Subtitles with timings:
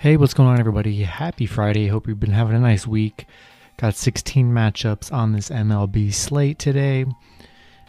[0.00, 1.02] Hey, what's going on, everybody?
[1.02, 1.88] Happy Friday.
[1.88, 3.26] Hope you've been having a nice week.
[3.78, 7.04] Got 16 matchups on this MLB slate today.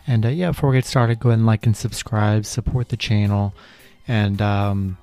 [0.08, 2.98] And uh, yeah, before we get started, go ahead and like and subscribe, support the
[2.98, 3.54] channel,
[4.08, 4.98] and, um,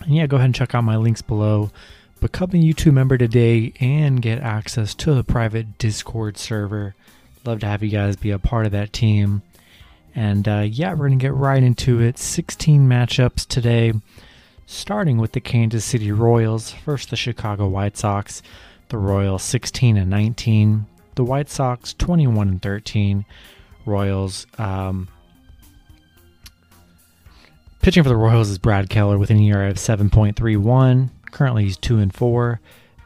[0.00, 1.70] and yeah, go ahead and check out my links below.
[2.18, 6.96] Become a YouTube member today and get access to the private Discord server.
[7.44, 9.42] Love to have you guys be a part of that team.
[10.16, 12.18] And uh, yeah, we're going to get right into it.
[12.18, 13.92] 16 matchups today
[14.70, 18.40] starting with the Kansas City Royals, first the Chicago White Sox,
[18.88, 23.24] the Royals 16 and 19, the White Sox 21 and 13,
[23.84, 24.46] Royals.
[24.58, 25.08] Um,
[27.82, 31.10] pitching for the Royals is Brad Keller with an ERA of 7.31.
[31.32, 32.60] Currently, he's 2 and 4.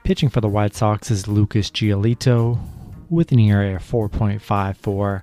[0.04, 2.58] Pitching for the White Sox is Lucas Giolito
[3.08, 5.22] with an ERA of 4.54.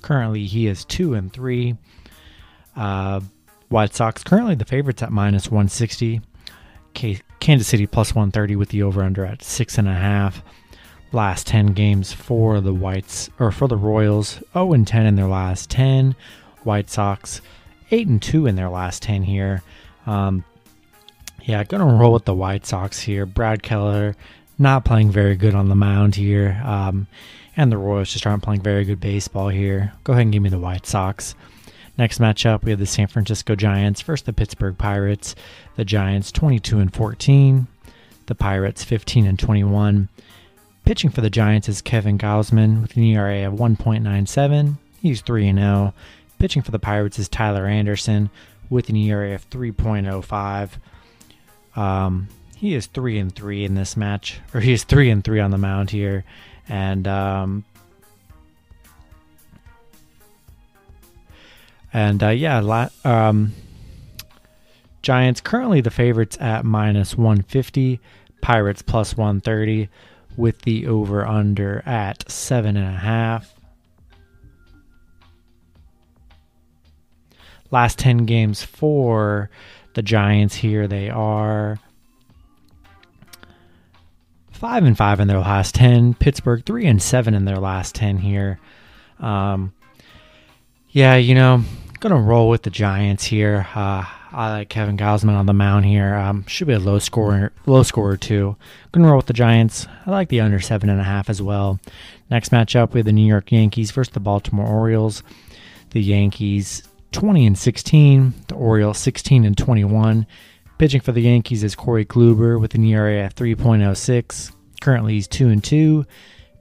[0.00, 1.76] Currently, he is 2 and 3.
[2.74, 3.20] Uh,
[3.72, 6.20] White Sox currently the favorites at minus 160.
[7.40, 10.42] Kansas City plus 130 with the over under at six and a half.
[11.10, 15.26] Last 10 games for the Whites or for the Royals 0 and 10 in their
[15.26, 16.14] last 10.
[16.64, 17.40] White Sox
[17.90, 19.62] 8 and 2 in their last 10 here.
[20.04, 20.44] Um,
[21.44, 23.24] yeah, gonna roll with the White Sox here.
[23.24, 24.16] Brad Keller
[24.58, 26.62] not playing very good on the mound here.
[26.62, 27.06] Um,
[27.56, 29.94] and the Royals just aren't playing very good baseball here.
[30.04, 31.34] Go ahead and give me the White Sox.
[32.02, 35.36] Next matchup, we have the San Francisco Giants versus the Pittsburgh Pirates.
[35.76, 37.68] The Giants 22 and 14,
[38.26, 40.08] the Pirates 15 and 21.
[40.84, 44.78] Pitching for the Giants is Kevin Gausman with an ERA of 1.97.
[45.00, 45.94] He's 3 and 0.
[46.40, 48.30] Pitching for the Pirates is Tyler Anderson
[48.68, 50.70] with an ERA of 3.05.
[51.80, 55.38] Um, he is 3 and 3 in this match, or he is 3 and 3
[55.38, 56.24] on the mound here.
[56.68, 57.64] And um,
[61.92, 63.52] And uh, yeah, la- um,
[65.02, 68.00] Giants currently the favorites at minus 150,
[68.40, 69.88] Pirates plus 130,
[70.36, 73.54] with the over under at seven and a half.
[77.70, 79.50] Last 10 games for
[79.94, 81.78] the Giants here, they are
[84.50, 86.14] five and five in their last 10.
[86.14, 88.60] Pittsburgh three and seven in their last 10 here.
[89.18, 89.72] Um,
[90.92, 91.64] yeah, you know,
[92.00, 93.66] gonna roll with the Giants here.
[93.74, 94.04] Uh,
[94.34, 96.14] I like Kevin Gausman on the mound here.
[96.14, 98.56] Um, should be a low scorer, low scorer too.
[98.92, 99.86] Gonna roll with the Giants.
[100.06, 101.80] I like the under seven and a half as well.
[102.30, 105.22] Next matchup, we have the New York Yankees versus the Baltimore Orioles.
[105.90, 106.82] The Yankees
[107.12, 108.34] 20 and 16.
[108.48, 110.26] The Orioles 16 and 21.
[110.78, 114.52] Pitching for the Yankees is Corey Kluber with an ERA at 3.06.
[114.80, 116.04] Currently, he's 2 and 2.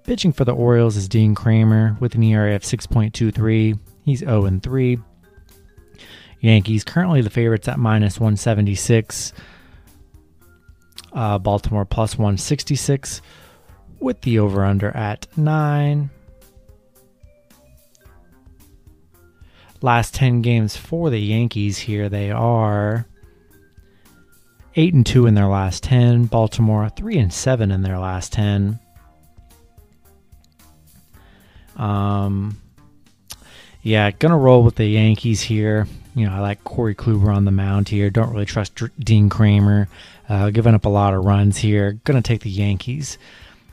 [0.03, 3.79] Pitching for the Orioles is Dean Kremer with an ERA of 6.23.
[4.03, 4.99] He's 0 and 3.
[6.39, 9.33] Yankees currently the favorites at minus 176.
[11.13, 13.21] Uh, Baltimore plus 166
[13.99, 16.09] with the over under at 9.
[19.81, 23.05] Last 10 games for the Yankees here, they are
[24.75, 26.25] 8 and 2 in their last 10.
[26.25, 28.79] Baltimore 3 and 7 in their last 10.
[31.77, 32.57] Um
[33.83, 35.87] yeah, gonna roll with the Yankees here.
[36.13, 38.09] You know, I like Corey Kluber on the mound here.
[38.09, 39.87] Don't really trust Dean Kremer.
[40.29, 41.93] Uh, giving up a lot of runs here.
[42.03, 43.17] Gonna take the Yankees.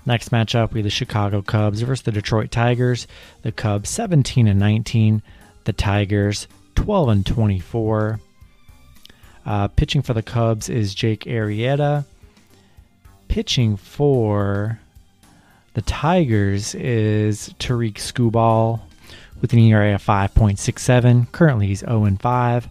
[0.07, 3.07] Next matchup, we have the Chicago Cubs versus the Detroit Tigers.
[3.43, 5.23] The Cubs 17 and 19.
[5.65, 8.21] The Tigers 12 and 24.
[9.45, 12.07] Uh, pitching for the Cubs is Jake Arrieta.
[13.29, 14.81] Pitching for
[15.75, 18.81] the Tigers is Tarik Skubal
[19.41, 21.33] with an ERA of 5.67.
[21.33, 22.69] Currently, he's 0 and 5.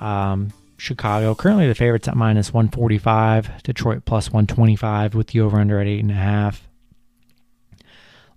[0.00, 3.62] Um, Chicago currently the favorites at minus 145.
[3.62, 6.66] Detroit plus 125 with the over under at eight and a half.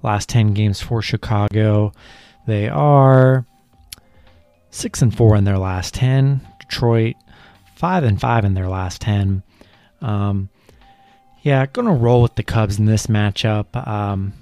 [0.03, 1.91] Last 10 games for Chicago,
[2.45, 3.47] they are
[4.69, 6.47] six and four in their last 10.
[6.59, 7.15] Detroit
[7.75, 9.41] five and five in their last 10.
[10.01, 10.49] Um,
[11.41, 13.75] yeah, gonna roll with the Cubs in this matchup.
[13.87, 14.33] Um,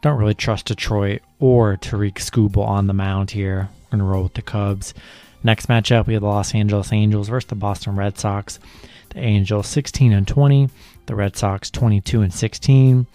[0.00, 3.68] don't really trust Detroit or Tarik Skubal on the mound here.
[3.84, 4.94] We're going to roll with the Cubs.
[5.42, 8.58] Next matchup, we have the Los Angeles Angels versus the Boston Red Sox.
[9.10, 10.70] The Angels 16 and 20,
[11.06, 13.06] the Red Sox 22 and 16.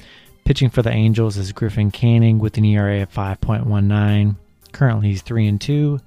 [0.45, 4.35] Pitching for the Angels is Griffin Canning with an ERA of 5.19.
[4.71, 5.99] Currently, he's 3 and 2.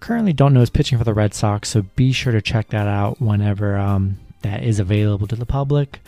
[0.00, 2.86] Currently, don't know his pitching for the Red Sox, so be sure to check that
[2.86, 6.00] out whenever um, that is available to the public.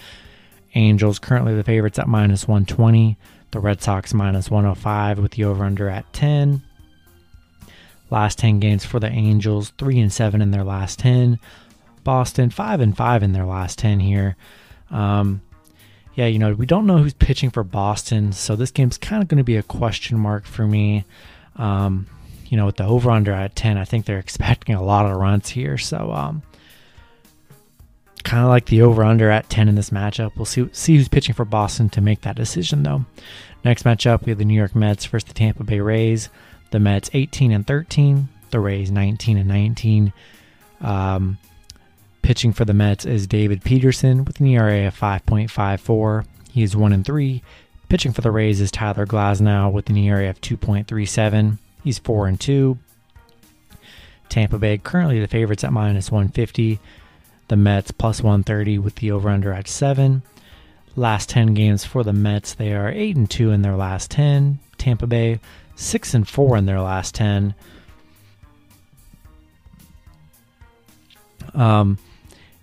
[0.74, 3.16] Angels currently the favorites at minus 120.
[3.50, 6.62] The Red Sox minus 105 with the over under at 10.
[8.10, 11.38] Last 10 games for the Angels, 3 and 7 in their last 10.
[12.06, 14.36] Boston five and five in their last ten here.
[14.92, 15.42] Um,
[16.14, 19.28] yeah, you know we don't know who's pitching for Boston, so this game's kind of
[19.28, 21.04] going to be a question mark for me.
[21.56, 22.06] Um,
[22.46, 25.16] you know, with the over under at ten, I think they're expecting a lot of
[25.16, 26.42] runs here, so um,
[28.26, 30.32] kind of like the over under at 10 in this matchup.
[30.34, 33.04] We'll see see who's pitching for Boston to make that decision though.
[33.64, 36.28] Next matchup, we have the New York Mets versus the Tampa Bay Rays.
[36.72, 40.12] The Mets 18 and 13, the Rays 19 and 19.
[40.80, 41.38] Um,
[42.22, 46.26] pitching for the Mets is David Peterson with an ERA of 5.54.
[46.50, 47.42] He is 1 and 3.
[47.88, 51.58] Pitching for the Rays is Tyler Glasnow with an ERA of 2.37.
[51.84, 52.76] He's 4 and 2.
[54.28, 56.80] Tampa Bay currently the favorites at minus 150.
[57.48, 60.22] The Mets plus 130 with the over under at 7.
[60.96, 64.58] Last 10 games for the Mets, they are 8 and 2 in their last 10.
[64.78, 65.40] Tampa Bay
[65.76, 67.54] 6 and 4 in their last 10.
[71.54, 71.98] Um,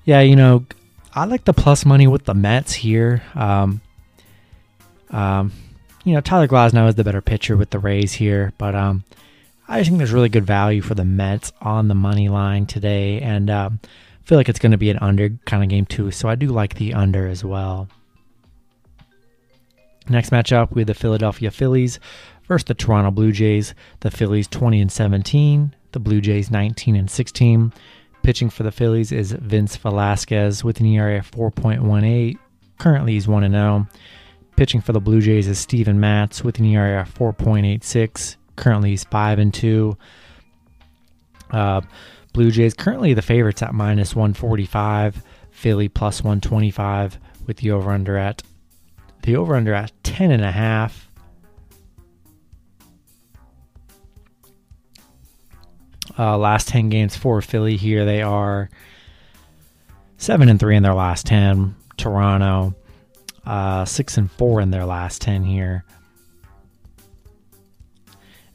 [0.06, 0.66] yeah, you know,
[1.14, 3.24] I like the plus money with the Mets here.
[3.36, 3.82] Um,
[5.10, 5.52] um,
[6.04, 9.04] you know, Tyler Glasnow is the better pitcher with the Rays here, but um,
[9.68, 13.22] I just think there's really good value for the Mets on the money line today,
[13.22, 13.80] and um,
[14.24, 16.12] feel like it's going to be an under kind of game too.
[16.12, 17.88] So I do like the under as well.
[20.10, 22.00] Next matchup, we have the Philadelphia Phillies
[22.48, 23.74] versus the Toronto Blue Jays.
[24.02, 27.74] The Phillies 20 and 17, the Blue Jays 19 and 16.
[28.22, 32.38] Pitching for the Phillies is Vince Velasquez with an ERA of 4.18.
[32.80, 33.88] Currently, he's 1 0.
[34.56, 38.36] Pitching for the Blue Jays is Steven Matz with an ERA of 4.86.
[38.56, 39.98] Currently, he's 5 and 2.
[41.52, 41.82] Uh,
[42.34, 45.24] Blue Jays currently the favorites at minus 145.
[45.54, 48.42] Philly plus 125 with the over under at
[49.22, 51.10] the over under at 10 and a half.
[56.18, 58.70] Uh, last 10 games for Philly here, they are
[60.18, 61.76] 7 and 3 in their last 10.
[61.98, 62.76] Toronto,
[63.46, 65.86] uh, 6 and 4 in their last 10 here.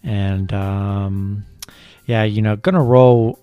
[0.02, 1.44] And, um,
[2.06, 3.38] yeah, you know, gonna roll.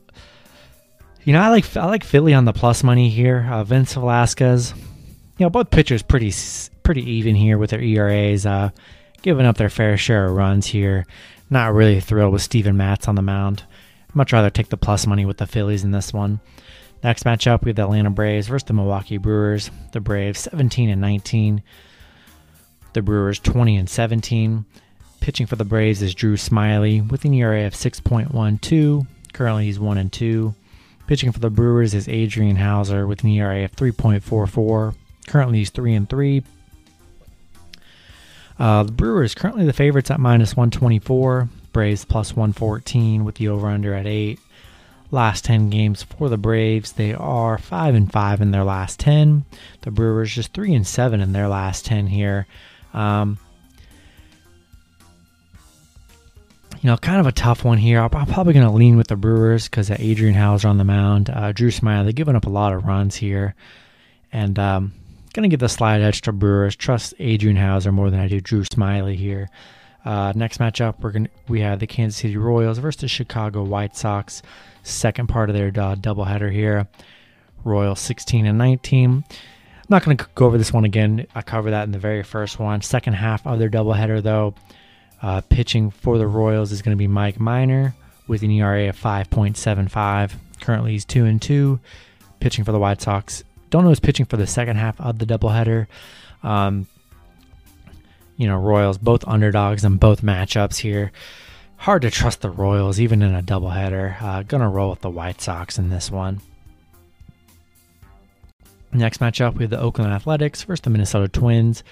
[1.25, 3.47] You know, I like I like Philly on the plus money here.
[3.49, 4.75] Uh, Vince Velasquez,
[5.39, 6.31] you know, both pitchers pretty
[6.83, 8.69] pretty even here with their ERAs, uh,
[9.23, 11.07] giving up their fair share of runs here.
[11.49, 13.63] Not really thrilled with Steven Matz on the mound.
[14.13, 16.41] Much rather take the plus money with the Phillies in this one.
[17.03, 19.71] Next matchup, we have the Atlanta Braves versus the Milwaukee Brewers.
[19.93, 21.63] The Braves 17 and 19.
[22.93, 24.65] The Brewers 20 and 17.
[25.21, 29.07] Pitching for the Braves is Drew Smyly with an ERA of 6.12.
[29.33, 30.53] Currently, he's 1 and 2.
[31.07, 34.95] Pitching for the Brewers is Adrian Houser with an ERA of 3.44.
[35.27, 36.43] Currently, he's 3 and 3.
[38.57, 41.49] Uh, the Brewers currently the favorites at minus 124.
[41.73, 44.39] Braves plus 114 with the over under at 8.
[45.11, 49.45] Last 10 games for the Braves, they are 5 and 5 in their last 10.
[49.81, 52.47] The Brewers just 3 and 7 in their last 10 here.
[52.93, 53.37] Um,
[56.85, 57.99] you know, kind of a tough one here.
[57.99, 61.31] I'm probably going to lean with the Brewers because Adrian Houser on the mound.
[61.31, 63.55] Uh, Drew Smyly, they're giving up a lot of runs here.
[64.31, 64.93] And um,
[65.33, 66.75] going to give the slide edge to Brewers.
[66.75, 69.49] Trust Adrian Houser more than I do Drew Smyly here.
[70.05, 73.95] Uh, next matchup, we're gonna we have the Kansas City Royals versus the Chicago White
[73.95, 74.43] Sox.
[74.83, 76.87] Second part of their uh, doubleheader here.
[77.63, 79.23] Royals 16 and 19.
[79.27, 81.25] I'm not going to go over this one again.
[81.33, 82.81] I covered that in the very first one.
[82.81, 84.53] Second half of their doubleheader, though,
[85.21, 87.95] uh, pitching for the Royals is going to be Mike Minor
[88.27, 90.33] with an ERA of 5.75.
[90.61, 91.79] Currently, he's two and two.
[92.39, 93.43] Pitching for the White Sox.
[93.69, 95.87] Don't know who's pitching for the second half of the doubleheader.
[96.43, 96.87] Um,
[98.37, 101.11] you know, Royals, both underdogs in both matchups here.
[101.77, 104.21] Hard to trust the Royals, even in a doubleheader.
[104.21, 106.41] Uh, gonna roll with the White Sox in this one.
[108.91, 111.83] Next matchup, we have the Oakland Athletics versus the Minnesota Twins.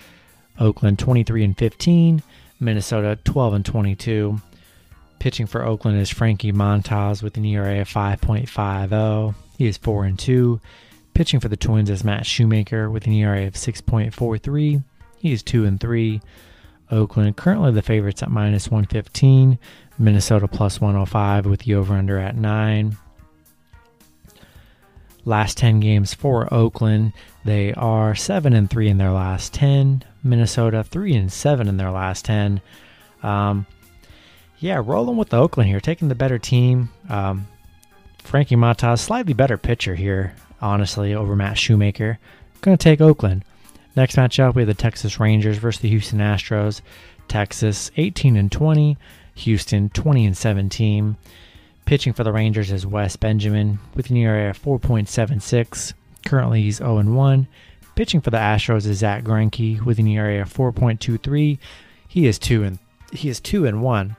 [0.59, 2.21] Oakland 23 and 15,
[2.63, 4.41] Minnesota 12 and 22.
[5.19, 9.35] Pitching for Oakland is Frankie Montas with an ERA of 5.50.
[9.57, 10.59] He is 4 and 2.
[11.13, 14.83] Pitching for the Twins is Matt Shoemaker with an ERA of 6.43.
[15.19, 16.21] He is 2 and 3.
[16.91, 19.59] Oakland currently the favorites at minus 115.
[19.97, 22.97] Minnesota plus 105 with the over under at 9.
[25.25, 27.13] Last 10 games for Oakland,
[27.45, 30.03] they are 7 and 3 in their last 10.
[30.23, 32.61] Minnesota 3 and 7 in their last 10.
[33.21, 33.65] Um,
[34.59, 36.89] yeah, rolling with the Oakland here, taking the better team.
[37.09, 37.47] Um,
[38.19, 42.17] Frankie Montas, slightly better pitcher here, honestly, over Matt Shoemaker.
[42.61, 43.43] Going to take Oakland.
[43.95, 46.81] Next matchup, we have the Texas Rangers versus the Houston Astros.
[47.27, 48.97] Texas 18 and 20,
[49.35, 51.17] Houston 20 and 17.
[51.85, 55.93] Pitching for the Rangers is Wes Benjamin with an ERA of 4.76.
[56.25, 57.47] Currently, he's 0 and 1.
[57.95, 61.59] Pitching for the Astros is Zack Greinke with an ERA of 4.23.
[62.07, 62.79] He is two and
[63.11, 64.15] he is two and one.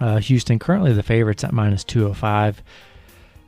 [0.00, 2.62] Uh, Houston currently the favorites at minus 205.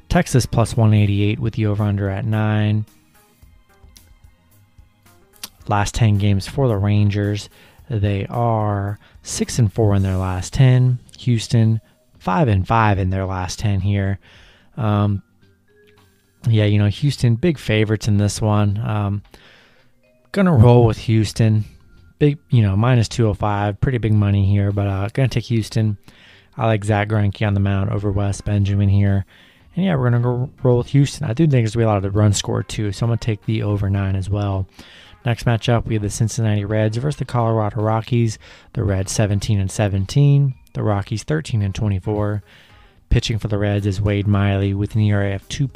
[0.08, 2.86] Texas plus 188 with the over under at nine.
[5.68, 7.48] Last 10 games for the Rangers,
[7.88, 10.98] they are six and four in their last 10.
[11.18, 11.80] Houston
[12.18, 14.18] five and five in their last 10 here.
[14.76, 15.22] Um,
[16.48, 18.78] yeah, you know, Houston, big favorites in this one.
[18.78, 19.22] Um,
[20.32, 21.64] gonna roll with Houston.
[22.18, 23.80] Big, you know, minus 205.
[23.80, 25.98] Pretty big money here, but uh, gonna take Houston.
[26.56, 29.24] I like Zach Greinke on the mound over Wes Benjamin here.
[29.76, 31.28] And yeah, we're gonna go roll with Houston.
[31.28, 33.10] I do think there's gonna be a lot of the run score too, so I'm
[33.10, 34.66] gonna take the over nine as well.
[35.24, 38.38] Next matchup, we have the Cincinnati Reds versus the Colorado Rockies.
[38.72, 40.54] The Reds 17 and 17.
[40.72, 42.42] The Rockies 13 and 24.
[43.10, 45.68] Pitching for the Reds is Wade Miley with an ERA of 2.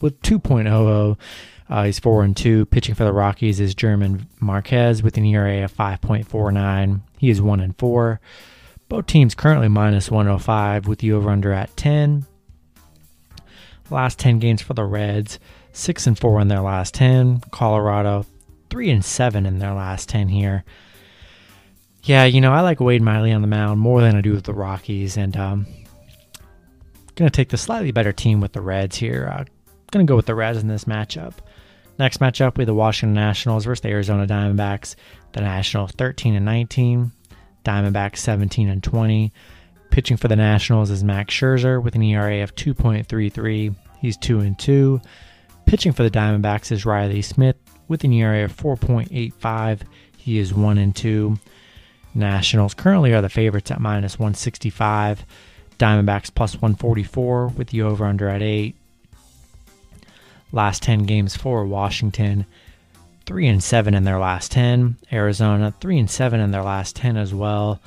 [0.00, 1.16] With 2.00.
[1.68, 2.66] Uh, he's 4 and 2.
[2.66, 7.00] Pitching for the Rockies is German Marquez with an ERA of 5.49.
[7.18, 8.20] He is 1 and 4.
[8.88, 12.26] Both teams currently minus 105 with the over under at 10.
[13.90, 15.38] Last 10 games for the Reds,
[15.72, 17.40] 6 and 4 in their last 10.
[17.50, 18.26] Colorado,
[18.70, 20.64] 3 and 7 in their last 10 here.
[22.04, 24.44] Yeah, you know, I like Wade Miley on the mound more than I do with
[24.44, 25.66] the Rockies, and um,
[27.16, 29.28] going to take the slightly better team with the Reds here.
[29.32, 29.44] Uh,
[29.90, 31.34] going to go with the Reds in this matchup.
[31.98, 34.96] Next matchup, we have the Washington Nationals versus the Arizona Diamondbacks.
[35.32, 37.12] The Nationals 13 and 19,
[37.64, 39.32] Diamondbacks 17 and 20.
[39.90, 43.74] Pitching for the Nationals is Max Scherzer with an ERA of 2.33.
[44.00, 45.00] He's 2 and 2.
[45.64, 47.56] Pitching for the Diamondbacks is Riley Smith
[47.88, 49.80] with an ERA of 4.85.
[50.16, 51.38] He is 1 and 2.
[52.14, 55.24] Nationals currently are the favorites at minus 165.
[55.78, 58.76] Diamondbacks plus 144 with the over under at 8.
[60.52, 62.46] Last 10 games for Washington,
[63.26, 64.96] 3 and 7 in their last 10.
[65.12, 67.80] Arizona 3 and 7 in their last 10 as well.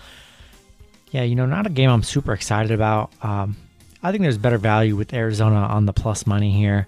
[1.11, 3.11] Yeah, you know, not a game I'm super excited about.
[3.23, 3.57] Um,
[4.03, 6.87] I think there's better value with Arizona on the plus money here.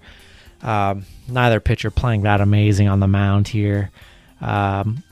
[0.61, 3.89] Um, neither pitcher playing that amazing on the mound here.
[4.39, 5.03] Um,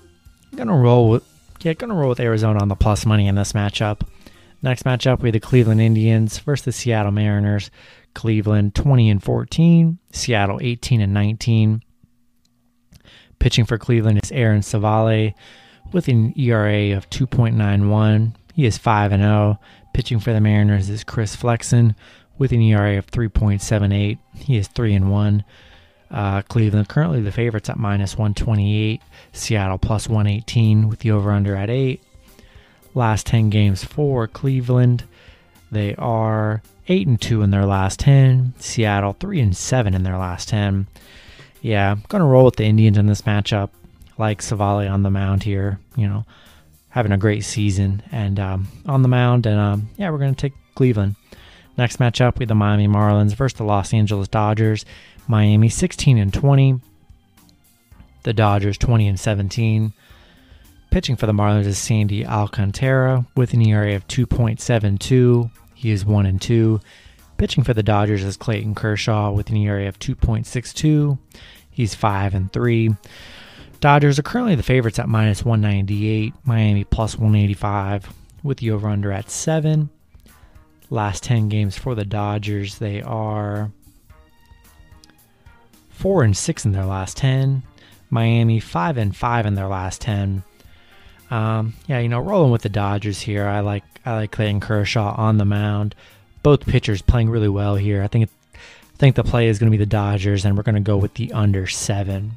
[0.55, 1.23] gonna roll with
[1.61, 4.01] yeah, gonna roll with Arizona on the plus money in this matchup.
[4.61, 7.71] Next matchup, we have the Cleveland Indians versus the Seattle Mariners.
[8.13, 11.83] Cleveland 20 and 14, Seattle 18 and 19.
[13.37, 15.33] Pitching for Cleveland is Aaron Civale
[15.93, 18.35] with an ERA of 2.91.
[18.53, 19.59] He is 5 and 0.
[19.93, 21.95] Pitching for the Mariners is Chris Flexen
[22.37, 24.17] with an ERA of 3.78.
[24.35, 25.43] He is 3 and 1.
[26.11, 29.01] Uh, Cleveland currently the favorites at minus 128.
[29.31, 32.01] Seattle plus 118 with the over under at 8.
[32.93, 35.03] Last 10 games for Cleveland.
[35.71, 38.53] They are 8 and 2 in their last 10.
[38.59, 40.87] Seattle 3 and 7 in their last 10.
[41.61, 43.69] Yeah, I'm going to roll with the Indians in this matchup.
[44.17, 46.25] Like Civale on the mound here, you know,
[46.89, 49.45] having a great season and um, on the mound.
[49.45, 51.15] And um, yeah, we're going to take Cleveland.
[51.77, 54.83] Next matchup, we have the Miami Marlins versus the Los Angeles Dodgers.
[55.29, 56.81] Miami 16 and 20.
[58.23, 59.93] The Dodgers 20 and 17.
[60.91, 65.51] Pitching for the Marlins is Sandy Alcantara with an ERA of 2.72.
[65.75, 66.79] He is 1 and 2.
[67.37, 71.19] Pitching for the Dodgers is Clayton Kershaw with an ERA of 2.62.
[71.69, 72.89] He's 5 and 3.
[73.79, 76.33] Dodgers are currently the favorites at minus 198.
[76.43, 79.91] Miami plus 185 with the over under at 7.
[80.89, 83.71] Last 10 games for the Dodgers, they are
[85.91, 87.61] 4 and 6 in their last 10.
[88.09, 90.43] Miami 5 and 5 in their last 10.
[91.31, 93.45] Um, yeah, you know, rolling with the Dodgers here.
[93.45, 95.95] I like I like Clayton Kershaw on the mound.
[96.41, 98.01] Both pitchers playing really well here.
[98.01, 100.63] I think it, I think the play is going to be the Dodgers, and we're
[100.63, 102.31] going to go with the under seven.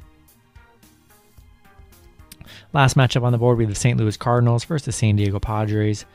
[2.73, 3.99] Last matchup on the board, we have the St.
[3.99, 6.05] Louis Cardinals versus the San Diego Padres.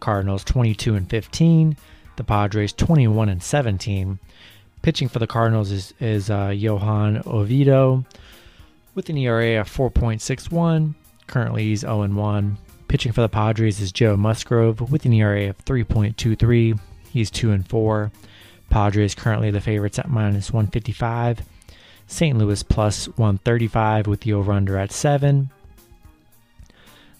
[0.00, 1.76] Cardinals 22 and 15.
[2.16, 4.18] The Padres 21 and 17.
[4.82, 8.04] Pitching for the Cardinals is is uh, Johan Oviedo
[8.94, 10.94] with an ERA of 4.61.
[11.26, 12.58] Currently, he's 0 1.
[12.88, 16.78] Pitching for the Padres is Joe Musgrove with an ERA of 3.23.
[17.10, 18.12] He's 2 and 4.
[18.70, 21.42] Padres currently the favorites at minus 155.
[22.06, 22.36] St.
[22.36, 25.50] Louis plus 135 with the over under at 7.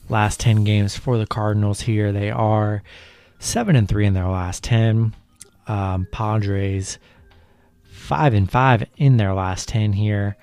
[0.08, 2.82] Last 10 games for the Cardinals here, they are
[3.38, 5.14] 7 and 3 in their last 10.
[5.66, 6.98] Um, Padres
[7.84, 10.36] 5 and 5 in their last 10 here.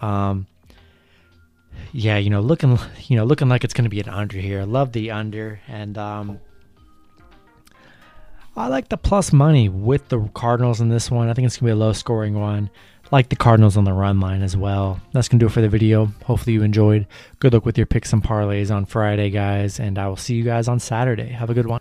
[0.00, 0.46] Um,
[1.92, 4.60] yeah, you know, looking, you know, looking like it's going to be an under here.
[4.60, 6.40] I love the under, and um,
[8.56, 11.28] I like the plus money with the Cardinals in this one.
[11.28, 12.70] I think it's going to be a low scoring one.
[13.10, 15.00] Like the Cardinals on the run line as well.
[15.12, 16.06] That's going to do it for the video.
[16.24, 17.06] Hopefully you enjoyed.
[17.38, 19.78] Good luck with your picks and parlays on Friday, guys.
[19.78, 21.28] And I will see you guys on Saturday.
[21.28, 21.80] Have a good one.